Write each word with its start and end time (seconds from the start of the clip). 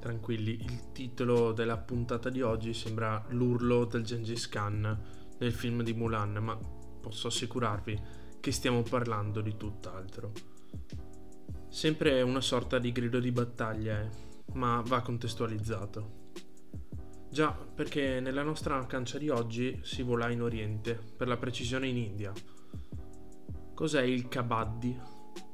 Tranquilli, 0.00 0.62
il 0.62 0.92
titolo 0.92 1.52
della 1.52 1.76
puntata 1.76 2.30
di 2.30 2.40
oggi 2.40 2.72
sembra 2.72 3.24
l'urlo 3.30 3.84
del 3.84 4.04
Gengis 4.04 4.48
Khan 4.48 5.02
nel 5.38 5.52
film 5.52 5.82
di 5.82 5.92
Mulan, 5.92 6.34
ma 6.34 6.56
posso 6.56 7.26
assicurarvi 7.26 8.00
che 8.40 8.52
stiamo 8.52 8.82
parlando 8.82 9.40
di 9.40 9.56
tutt'altro. 9.56 10.32
Sempre 11.68 12.22
una 12.22 12.40
sorta 12.40 12.78
di 12.78 12.92
grido 12.92 13.18
di 13.18 13.32
battaglia, 13.32 14.00
eh, 14.00 14.08
ma 14.54 14.82
va 14.86 15.02
contestualizzato. 15.02 16.30
Già, 17.28 17.50
perché 17.52 18.20
nella 18.20 18.42
nostra 18.42 18.86
cancia 18.86 19.18
di 19.18 19.28
oggi 19.28 19.80
si 19.82 20.02
vola 20.02 20.30
in 20.30 20.42
Oriente, 20.42 20.94
per 20.94 21.28
la 21.28 21.36
precisione 21.36 21.88
in 21.88 21.96
India. 21.96 22.32
Cos'è 23.74 24.02
il 24.02 24.28
Kabaddi? 24.28 24.98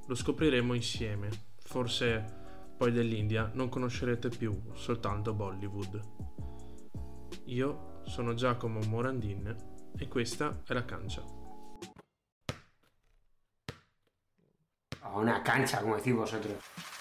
Lo 0.07 0.15
scopriremo 0.15 0.75
insieme, 0.75 1.31
forse 1.57 2.43
poi 2.85 2.93
dell'India 2.93 3.51
non 3.55 3.71
conoscerete 3.71 4.29
più 4.29 4.61
soltanto 4.75 5.33
Bollywood. 5.33 6.01
Io 7.47 8.03
sono 8.05 8.35
Giacomo 8.35 8.81
Morandin 8.81 9.57
e 9.97 10.07
questa 10.07 10.61
è 10.67 10.75
la 10.75 10.85
cancia. 10.85 11.23
Una 15.15 15.41
cancha, 15.41 15.81
come 15.81 15.97
decís 15.97 16.13
vosotros. 16.13 16.94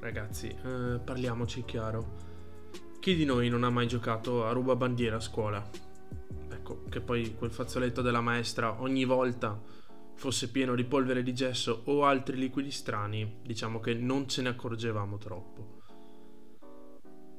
Ragazzi, 0.00 0.48
eh, 0.48 1.00
parliamoci 1.02 1.64
chiaro. 1.64 2.24
Chi 3.00 3.14
di 3.14 3.24
noi 3.24 3.48
non 3.48 3.64
ha 3.64 3.70
mai 3.70 3.88
giocato 3.88 4.44
a 4.44 4.52
ruba 4.52 4.76
bandiera 4.76 5.16
a 5.16 5.20
scuola? 5.20 5.64
Ecco, 6.50 6.84
che 6.88 7.00
poi 7.00 7.34
quel 7.34 7.50
fazzoletto 7.50 8.02
della 8.02 8.20
maestra 8.20 8.80
ogni 8.80 9.04
volta 9.04 9.60
fosse 10.14 10.50
pieno 10.50 10.74
di 10.74 10.84
polvere 10.84 11.22
di 11.22 11.34
gesso 11.34 11.82
o 11.84 12.04
altri 12.04 12.36
liquidi 12.36 12.70
strani, 12.70 13.40
diciamo 13.42 13.80
che 13.80 13.94
non 13.94 14.28
ce 14.28 14.42
ne 14.42 14.48
accorgevamo 14.50 15.18
troppo. 15.18 15.80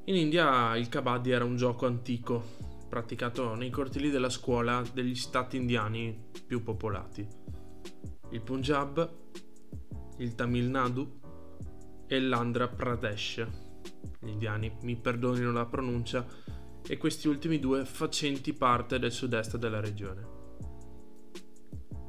In 0.05 0.15
India 0.15 0.75
il 0.77 0.87
kabaddi 0.87 1.31
era 1.31 1.43
un 1.43 1.57
gioco 1.57 1.85
antico, 1.85 2.43
praticato 2.87 3.55
nei 3.55 3.69
cortili 3.69 4.09
della 4.09 4.29
scuola 4.29 4.81
degli 4.93 5.15
stati 5.15 5.57
indiani 5.57 6.29
più 6.45 6.63
popolati. 6.63 7.27
Il 8.31 8.41
Punjab, 8.41 9.09
il 10.19 10.33
Tamil 10.35 10.69
Nadu 10.69 11.16
e 12.07 12.19
l'Andhra 12.19 12.67
Pradesh. 12.67 13.45
Gli 14.19 14.29
indiani 14.29 14.75
mi 14.81 14.95
perdonino 14.95 15.51
la 15.51 15.65
pronuncia, 15.65 16.25
e 16.87 16.97
questi 16.97 17.27
ultimi 17.27 17.59
due 17.59 17.85
facenti 17.85 18.53
parte 18.53 18.97
del 18.97 19.11
sud-est 19.11 19.57
della 19.57 19.81
regione. 19.81 20.35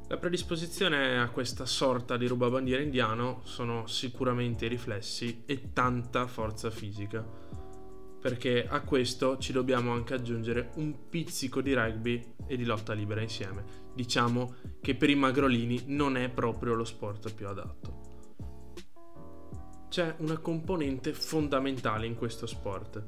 La 0.07 0.17
predisposizione 0.17 1.19
a 1.19 1.29
questa 1.29 1.65
sorta 1.65 2.17
di 2.17 2.27
rubabandiera 2.27 2.81
indiano 2.81 3.41
sono 3.43 3.85
sicuramente 3.85 4.65
i 4.65 4.69
riflessi 4.69 5.43
e 5.45 5.71
tanta 5.71 6.25
forza 6.25 6.71
fisica, 6.71 7.23
perché 8.19 8.65
a 8.67 8.81
questo 8.81 9.37
ci 9.37 9.51
dobbiamo 9.51 9.91
anche 9.91 10.15
aggiungere 10.15 10.71
un 10.75 11.09
pizzico 11.09 11.61
di 11.61 11.73
rugby 11.73 12.35
e 12.47 12.57
di 12.57 12.65
lotta 12.65 12.93
libera 12.93 13.21
insieme. 13.21 13.63
Diciamo 13.93 14.55
che 14.81 14.95
per 14.95 15.09
i 15.09 15.15
magrolini 15.15 15.83
non 15.87 16.17
è 16.17 16.29
proprio 16.29 16.73
lo 16.73 16.85
sport 16.85 17.31
più 17.33 17.47
adatto 17.47 18.08
c'è 19.89 20.15
una 20.19 20.37
componente 20.37 21.13
fondamentale 21.13 22.05
in 22.05 22.15
questo 22.15 22.45
sport. 22.45 23.03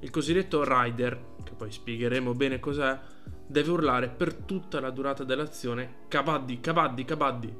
Il 0.00 0.10
cosiddetto 0.10 0.64
rider, 0.64 1.34
che 1.44 1.52
poi 1.52 1.70
spiegheremo 1.70 2.32
bene 2.32 2.58
cos'è, 2.58 2.98
deve 3.46 3.70
urlare 3.70 4.08
per 4.08 4.34
tutta 4.34 4.80
la 4.80 4.90
durata 4.90 5.22
dell'azione 5.22 6.04
Kabaddi, 6.08 6.60
Kabaddi, 6.60 7.04
Kabaddi. 7.04 7.54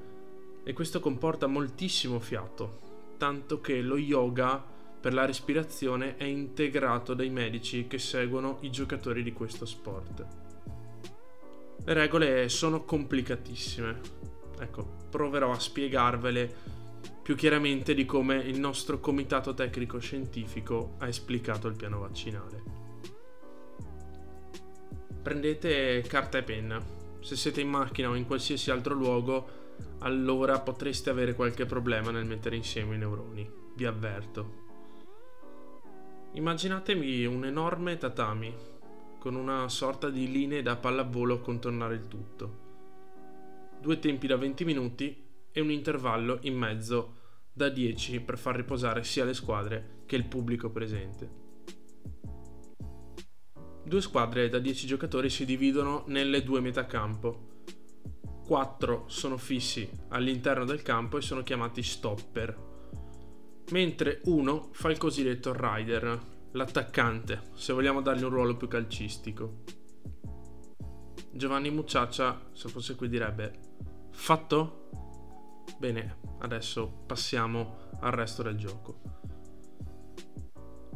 E 0.65 0.73
questo 0.73 0.99
comporta 0.99 1.47
moltissimo 1.47 2.19
fiato, 2.19 3.15
tanto 3.19 3.61
che 3.61 3.81
lo 3.81 3.97
yoga 3.97 4.65
per 5.01 5.15
la 5.15 5.25
respirazione 5.25 6.17
è 6.17 6.25
integrato 6.25 7.15
dai 7.15 7.31
medici 7.31 7.87
che 7.87 7.99
seguono 7.99 8.59
i 8.63 8.71
giocatori 8.71 9.23
di 9.23 9.33
questo 9.33 9.65
sport. 9.65 10.27
Le 11.85 11.93
regole 11.95 12.49
sono 12.49 12.85
complicatissime. 12.85 14.01
Ecco, 14.59 14.97
proverò 15.11 15.53
a 15.53 15.59
spiegarvele 15.59 16.76
più 17.23 17.35
chiaramente 17.35 17.95
di 17.95 18.05
come 18.05 18.37
il 18.37 18.61
nostro 18.61 19.01
comitato 19.01 19.53
tecnico 19.53 19.99
scientifico 19.99 20.95
ha 20.99 21.09
esplicato 21.09 21.67
il 21.67 21.77
piano 21.77 22.01
vaccinale. 22.01 22.63
Prendete 25.23 26.03
carta 26.03 26.39
e 26.39 26.43
penna. 26.45 26.81
Se 27.21 27.35
siete 27.35 27.61
in 27.61 27.69
macchina 27.69 28.09
o 28.09 28.15
in 28.15 28.27
qualsiasi 28.27 28.71
altro 28.71 28.95
luogo, 28.95 29.49
allora 30.01 30.61
potreste 30.61 31.11
avere 31.11 31.35
qualche 31.35 31.67
problema 31.67 32.13
nel 32.13 32.27
mettere 32.27 32.55
insieme 32.55 32.95
i 32.95 32.99
neuroni, 32.99 33.51
vi 33.75 33.85
avverto. 33.85 34.65
Immaginatevi 36.33 37.27
un 37.27 37.45
enorme 37.45 37.97
tatami 37.97 38.55
con 39.19 39.35
una 39.35 39.69
sorta 39.69 40.11
di 40.11 40.31
linee 40.31 40.63
da 40.63 40.77
pallavolo 40.77 41.35
a 41.35 41.41
contornare 41.41 41.95
il 41.95 42.07
tutto. 42.07 42.65
Due 43.81 43.99
tempi 43.99 44.29
da 44.29 44.37
20 44.37 44.65
minuti 44.65 45.25
e 45.57 45.61
un 45.63 45.71
intervallo 45.71 46.37
in 46.43 46.55
mezzo 46.55 47.15
da 47.51 47.71
10 47.71 48.21
per 48.21 48.37
far 48.37 48.57
riposare 48.57 49.03
sia 49.03 49.25
le 49.25 49.33
squadre 49.33 50.03
che 50.05 50.15
il 50.15 50.27
pubblico 50.27 50.69
presente. 50.69 51.31
Due 53.83 54.01
squadre 54.03 54.51
da 54.51 54.59
10 54.59 54.87
giocatori 54.87 55.31
si 55.31 55.47
dividono 55.47 56.05
nelle 56.09 56.43
due 56.43 56.61
metà 56.61 56.85
campo. 56.85 57.63
4 58.45 59.05
sono 59.07 59.39
fissi 59.39 59.89
all'interno 60.09 60.67
del 60.67 60.83
campo 60.83 61.17
e 61.17 61.23
sono 61.23 61.43
chiamati 61.43 61.83
stopper, 61.83 62.55
mentre 63.71 64.21
uno 64.25 64.69
fa 64.73 64.91
il 64.91 64.99
cosiddetto 64.99 65.55
rider, 65.57 66.21
l'attaccante, 66.53 67.45
se 67.55 67.73
vogliamo 67.73 68.03
dargli 68.03 68.25
un 68.25 68.31
ruolo 68.31 68.57
più 68.59 68.69
calcistico. 68.69 69.63
Giovanni 71.33 71.71
Mucciaccia, 71.71 72.51
se 72.53 72.69
fosse 72.69 72.95
qui, 72.95 73.09
direbbe: 73.09 73.59
Fatto? 74.11 74.83
Bene, 75.79 76.17
adesso 76.39 77.03
passiamo 77.07 77.91
al 78.01 78.13
resto 78.13 78.43
del 78.43 78.57
gioco. 78.57 79.01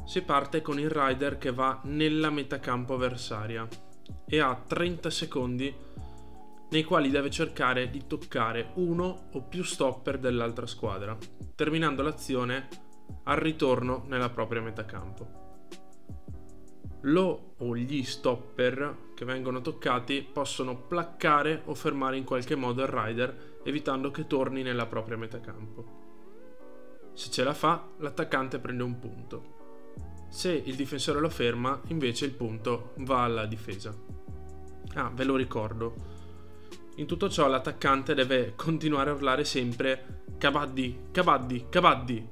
Si 0.07 0.23
parte 0.23 0.63
con 0.63 0.79
il 0.79 0.91
rider 0.91 1.39
che 1.39 1.53
va 1.53 1.81
nella 1.85 2.31
metacampo 2.31 2.95
avversaria 2.95 3.69
e 4.27 4.41
ha 4.41 4.55
30 4.55 5.11
secondi 5.11 5.75
nei 6.71 6.85
quali 6.85 7.11
deve 7.11 7.31
cercare 7.31 7.91
di 7.91 8.07
toccare 8.07 8.71
uno 8.75 9.29
o 9.33 9.43
più 9.43 9.63
stopper 9.63 10.19
dell'altra 10.19 10.67
squadra, 10.67 11.17
terminando 11.55 12.03
l'azione 12.03 12.69
al 13.25 13.37
ritorno 13.37 14.05
nella 14.07 14.31
propria 14.31 14.63
metacampo. 14.63 15.50
Lo 17.03 17.55
o 17.59 17.77
gli 17.77 18.03
stopper 18.03 18.97
che 19.15 19.25
vengono 19.25 19.61
toccati 19.61 20.27
possono 20.31 20.77
placcare 20.77 21.63
o 21.67 21.75
fermare 21.75 22.17
in 22.17 22.25
qualche 22.25 22.55
modo 22.55 22.83
il 22.83 22.89
rider 22.89 23.59
evitando 23.65 24.11
che 24.11 24.27
torni 24.27 24.63
nella 24.63 24.87
propria 24.87 25.17
metacampo. 25.17 25.99
Se 27.15 27.31
ce 27.31 27.45
la 27.45 27.55
fa, 27.55 27.89
l'attaccante 27.99 28.59
prende 28.59 28.83
un 28.83 28.99
punto. 28.99 29.59
Se 30.29 30.53
il 30.53 30.77
difensore 30.77 31.21
lo 31.21 31.29
ferma, 31.29 31.81
invece 31.89 32.25
il 32.25 32.33
punto 32.33 32.93
va 32.99 33.25
alla 33.25 33.47
difesa. 33.47 33.95
Ah, 34.95 35.11
ve 35.13 35.25
lo 35.25 35.37
ricordo. 35.37 35.95
In 36.97 37.07
tutto 37.07 37.29
ciò 37.29 37.49
l'attaccante 37.49 38.15
deve 38.15 38.55
continuare 38.57 39.11
a 39.11 39.15
urlare 39.15 39.45
sempre 39.45 40.23
Kabaddi, 40.39 41.09
Kabaddi, 41.11 41.67
Kabaddi, 41.69 42.29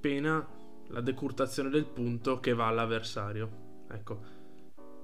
pena 0.00 0.46
la 0.88 1.00
decurtazione 1.00 1.70
del 1.70 1.84
punto 1.84 2.40
che 2.40 2.54
va 2.54 2.66
all'avversario. 2.66 3.66
Ecco, 3.90 4.20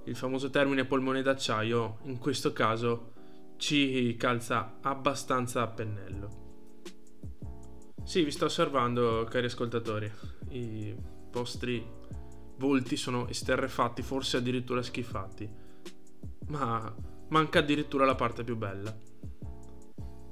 il 0.04 0.16
famoso 0.16 0.50
termine 0.50 0.84
polmone 0.84 1.22
d'acciaio 1.22 1.98
in 2.02 2.18
questo 2.18 2.52
caso 2.52 3.12
ci 3.56 4.14
calza 4.18 4.78
abbastanza 4.82 5.62
a 5.62 5.68
pennello. 5.68 6.42
Sì, 8.04 8.22
vi 8.22 8.30
sto 8.30 8.44
osservando, 8.46 9.24
cari 9.24 9.46
ascoltatori. 9.46 10.10
I 10.50 10.94
vostri 11.30 11.84
volti 12.58 12.96
sono 12.96 13.26
esterrefatti, 13.28 14.02
forse 14.02 14.36
addirittura 14.36 14.82
schifati. 14.82 15.50
Ma 16.48 16.94
manca 17.28 17.60
addirittura 17.60 18.04
la 18.04 18.14
parte 18.14 18.44
più 18.44 18.56
bella. 18.56 18.94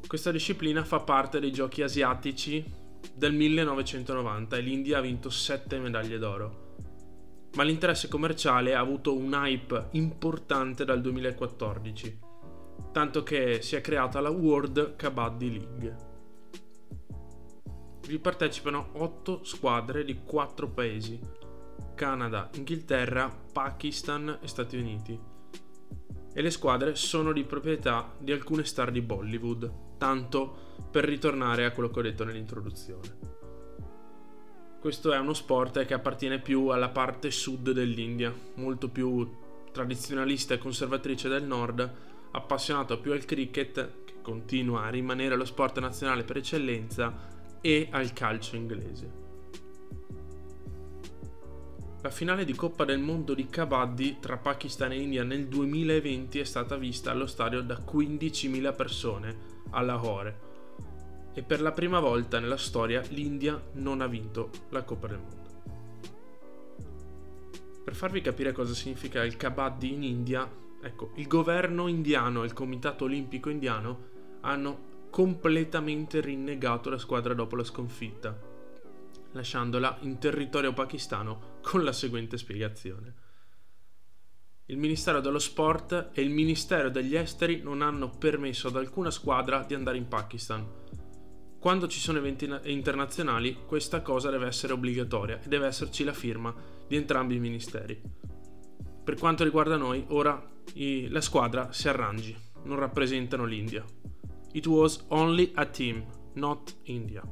Questa 0.06 0.30
disciplina 0.30 0.84
fa 0.84 1.00
parte 1.00 1.40
dei 1.40 1.50
giochi 1.50 1.80
asiatici 1.80 2.62
del 3.14 3.32
1990 3.32 4.56
e 4.56 4.60
l'India 4.60 4.98
ha 4.98 5.00
vinto 5.00 5.30
7 5.30 5.78
medaglie 5.78 6.18
d'oro. 6.18 6.61
Ma 7.54 7.62
l'interesse 7.62 8.08
commerciale 8.08 8.74
ha 8.74 8.80
avuto 8.80 9.14
un 9.14 9.32
hype 9.32 9.88
importante 9.92 10.84
dal 10.84 11.00
2014 11.00 12.30
tanto 12.92 13.22
che 13.22 13.62
si 13.62 13.74
è 13.74 13.80
creata 13.80 14.20
la 14.20 14.30
World 14.30 14.96
Kabaddi 14.96 15.58
League. 15.58 16.10
Vi 18.06 18.18
partecipano 18.18 18.90
8 18.92 19.44
squadre 19.44 20.04
di 20.04 20.20
4 20.22 20.68
paesi, 20.68 21.18
Canada, 21.94 22.50
Inghilterra, 22.54 23.34
Pakistan 23.52 24.38
e 24.42 24.46
Stati 24.46 24.76
Uniti. 24.76 25.18
E 26.34 26.40
le 26.40 26.50
squadre 26.50 26.94
sono 26.94 27.32
di 27.32 27.44
proprietà 27.44 28.14
di 28.18 28.32
alcune 28.32 28.64
star 28.64 28.90
di 28.90 29.00
Bollywood, 29.00 29.96
tanto 29.98 30.70
per 30.90 31.04
ritornare 31.04 31.64
a 31.64 31.70
quello 31.72 31.90
che 31.90 31.98
ho 31.98 32.02
detto 32.02 32.24
nell'introduzione. 32.24 33.30
Questo 34.82 35.12
è 35.12 35.18
uno 35.18 35.32
sport 35.32 35.84
che 35.84 35.94
appartiene 35.94 36.40
più 36.40 36.66
alla 36.66 36.88
parte 36.88 37.30
sud 37.30 37.70
dell'India, 37.70 38.34
molto 38.56 38.88
più 38.88 39.32
tradizionalista 39.70 40.54
e 40.54 40.58
conservatrice 40.58 41.28
del 41.28 41.44
nord, 41.44 41.88
appassionato 42.32 42.98
più 42.98 43.12
al 43.12 43.24
cricket, 43.24 44.04
che 44.04 44.14
continua 44.22 44.82
a 44.82 44.88
rimanere 44.88 45.36
lo 45.36 45.44
sport 45.44 45.78
nazionale 45.78 46.24
per 46.24 46.38
eccellenza, 46.38 47.16
e 47.60 47.86
al 47.92 48.12
calcio 48.12 48.56
inglese. 48.56 49.12
La 52.02 52.10
finale 52.10 52.44
di 52.44 52.52
Coppa 52.52 52.84
del 52.84 52.98
Mondo 52.98 53.34
di 53.34 53.46
Kabaddi 53.46 54.16
tra 54.18 54.36
Pakistan 54.36 54.90
e 54.90 55.00
India 55.00 55.22
nel 55.22 55.46
2020 55.46 56.40
è 56.40 56.44
stata 56.44 56.74
vista 56.74 57.12
allo 57.12 57.28
stadio 57.28 57.62
da 57.62 57.78
15.000 57.78 58.74
persone 58.74 59.36
a 59.70 59.80
Lahore 59.80 60.50
e 61.34 61.42
per 61.42 61.60
la 61.60 61.72
prima 61.72 61.98
volta 61.98 62.38
nella 62.38 62.56
storia 62.56 63.02
l'India 63.08 63.60
non 63.74 64.00
ha 64.00 64.06
vinto 64.06 64.50
la 64.70 64.82
Coppa 64.82 65.06
del 65.06 65.18
Mondo. 65.18 65.40
Per 67.84 67.94
farvi 67.94 68.20
capire 68.20 68.52
cosa 68.52 68.74
significa 68.74 69.24
il 69.24 69.36
Kabaddi 69.36 69.92
in 69.92 70.02
India, 70.02 70.48
ecco, 70.82 71.12
il 71.16 71.26
governo 71.26 71.88
indiano 71.88 72.42
e 72.42 72.46
il 72.46 72.52
Comitato 72.52 73.04
Olimpico 73.04 73.48
Indiano 73.48 74.10
hanno 74.42 74.90
completamente 75.10 76.20
rinnegato 76.20 76.90
la 76.90 76.98
squadra 76.98 77.34
dopo 77.34 77.56
la 77.56 77.64
sconfitta, 77.64 78.38
lasciandola 79.32 79.98
in 80.02 80.18
territorio 80.18 80.72
pakistano 80.72 81.58
con 81.62 81.82
la 81.82 81.92
seguente 81.92 82.38
spiegazione. 82.38 83.14
Il 84.66 84.76
Ministero 84.78 85.20
dello 85.20 85.40
Sport 85.40 86.10
e 86.12 86.22
il 86.22 86.30
Ministero 86.30 86.88
degli 86.88 87.16
Esteri 87.16 87.60
non 87.62 87.82
hanno 87.82 88.08
permesso 88.08 88.68
ad 88.68 88.76
alcuna 88.76 89.10
squadra 89.10 89.64
di 89.64 89.74
andare 89.74 89.98
in 89.98 90.08
Pakistan 90.08 90.80
quando 91.62 91.86
ci 91.86 92.00
sono 92.00 92.18
eventi 92.18 92.52
internazionali, 92.64 93.56
questa 93.64 94.02
cosa 94.02 94.30
deve 94.30 94.48
essere 94.48 94.72
obbligatoria 94.72 95.40
e 95.40 95.46
deve 95.46 95.68
esserci 95.68 96.02
la 96.02 96.12
firma 96.12 96.52
di 96.88 96.96
entrambi 96.96 97.36
i 97.36 97.38
ministeri. 97.38 98.02
Per 99.04 99.14
quanto 99.16 99.44
riguarda 99.44 99.76
noi, 99.76 100.04
ora 100.08 100.44
i, 100.74 101.06
la 101.08 101.20
squadra 101.20 101.70
si 101.70 101.88
arrangi, 101.88 102.36
non 102.64 102.80
rappresentano 102.80 103.44
l'India. 103.44 103.84
It 104.54 104.66
was 104.66 105.04
only 105.10 105.52
a 105.54 105.64
team, 105.66 106.04
not 106.32 106.74
India. 106.86 107.22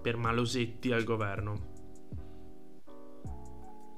Per 0.00 0.16
malosetti 0.16 0.92
al 0.92 1.02
governo. 1.02 1.72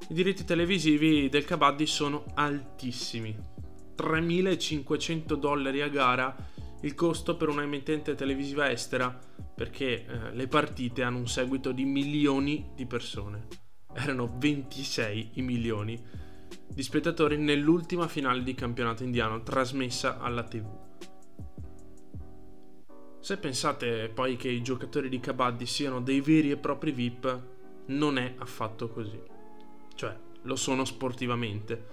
I 0.09 0.15
diritti 0.15 0.43
televisivi 0.47 1.29
del 1.29 1.45
Kabaddi 1.45 1.85
sono 1.85 2.25
altissimi. 2.33 3.37
3.500 3.95 5.35
dollari 5.35 5.83
a 5.83 5.89
gara 5.89 6.35
il 6.83 6.95
costo 6.95 7.37
per 7.37 7.49
una 7.49 7.63
emittente 7.63 8.15
televisiva 8.15 8.71
estera 8.71 9.19
perché 9.55 10.05
eh, 10.05 10.33
le 10.33 10.47
partite 10.47 11.03
hanno 11.03 11.19
un 11.19 11.29
seguito 11.29 11.73
di 11.73 11.85
milioni 11.85 12.73
di 12.75 12.87
persone. 12.87 13.47
Erano 13.95 14.37
26 14.39 15.31
i 15.35 15.43
milioni 15.43 15.99
di 16.69 16.83
spettatori 16.83 17.39
nell'ultima 17.39 18.07
finale 18.07 18.43
di 18.43 18.55
campionato 18.55 19.03
indiano 19.03 19.43
trasmessa 19.43 20.19
alla 20.19 20.45
TV. 20.45 20.67
Se 23.21 23.39
pensate 23.39 24.11
poi 24.13 24.37
che 24.37 24.49
i 24.49 24.63
giocatori 24.63 25.09
di 25.09 25.19
Kabaddi 25.19 25.67
siano 25.67 26.01
dei 26.01 26.21
veri 26.21 26.51
e 26.51 26.59
propri 26.59 26.93
VIP, 26.93 27.43
non 27.87 28.19
è 28.19 28.35
affatto 28.39 28.89
così. 28.89 29.21
Cioè, 29.95 30.17
lo 30.43 30.55
sono 30.55 30.85
sportivamente, 30.85 31.87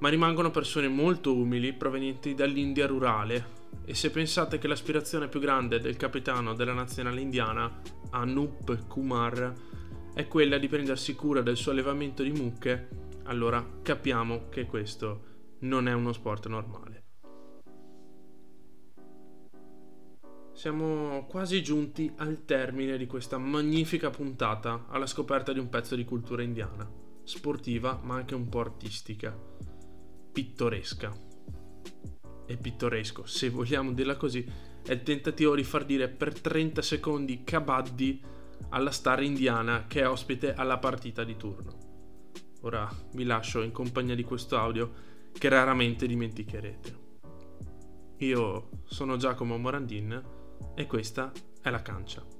ma 0.00 0.08
rimangono 0.08 0.50
persone 0.50 0.88
molto 0.88 1.34
umili 1.34 1.72
provenienti 1.72 2.34
dall'India 2.34 2.86
rurale, 2.86 3.59
e 3.90 3.94
se 3.94 4.10
pensate 4.10 4.58
che 4.58 4.68
l'aspirazione 4.68 5.28
più 5.28 5.40
grande 5.40 5.80
del 5.80 5.96
capitano 5.96 6.54
della 6.54 6.72
nazionale 6.72 7.20
indiana, 7.20 7.80
Anup 8.10 8.86
Kumar, 8.86 9.52
è 10.14 10.28
quella 10.28 10.58
di 10.58 10.68
prendersi 10.68 11.14
cura 11.14 11.40
del 11.40 11.56
suo 11.56 11.72
allevamento 11.72 12.22
di 12.22 12.30
mucche, 12.30 12.88
allora 13.24 13.64
capiamo 13.82 14.48
che 14.48 14.66
questo 14.66 15.24
non 15.60 15.88
è 15.88 15.92
uno 15.92 16.12
sport 16.12 16.46
normale. 16.46 17.04
Siamo 20.52 21.26
quasi 21.26 21.62
giunti 21.62 22.12
al 22.18 22.44
termine 22.44 22.96
di 22.96 23.06
questa 23.06 23.38
magnifica 23.38 24.10
puntata 24.10 24.86
alla 24.88 25.06
scoperta 25.06 25.52
di 25.52 25.58
un 25.58 25.68
pezzo 25.68 25.96
di 25.96 26.04
cultura 26.04 26.42
indiana, 26.42 26.88
sportiva 27.24 27.98
ma 28.02 28.16
anche 28.16 28.34
un 28.34 28.48
po' 28.48 28.60
artistica, 28.60 29.36
pittoresca 30.32 31.29
e 32.50 32.56
pittoresco, 32.56 33.24
se 33.26 33.48
vogliamo 33.48 33.92
dirla 33.92 34.16
così, 34.16 34.44
è 34.84 34.90
il 34.90 35.02
tentativo 35.04 35.54
di 35.54 35.62
far 35.62 35.84
dire 35.84 36.08
per 36.08 36.38
30 36.38 36.82
secondi 36.82 37.44
Kabaddi 37.44 38.20
alla 38.70 38.90
star 38.90 39.22
indiana 39.22 39.86
che 39.86 40.00
è 40.00 40.08
ospite 40.08 40.52
alla 40.54 40.78
partita 40.78 41.22
di 41.22 41.36
turno. 41.36 41.78
Ora 42.62 42.90
vi 43.12 43.24
lascio 43.24 43.62
in 43.62 43.70
compagnia 43.70 44.16
di 44.16 44.24
questo 44.24 44.58
audio 44.58 44.92
che 45.32 45.48
raramente 45.48 46.08
dimenticherete. 46.08 46.98
Io 48.18 48.68
sono 48.84 49.16
Giacomo 49.16 49.56
Morandin 49.56 50.22
e 50.74 50.86
questa 50.86 51.30
è 51.62 51.70
la 51.70 51.82
cancia. 51.82 52.39